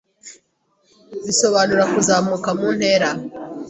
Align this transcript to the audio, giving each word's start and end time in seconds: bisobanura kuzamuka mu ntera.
bisobanura 1.25 1.83
kuzamuka 1.93 2.49
mu 2.59 2.67
ntera. 2.77 3.09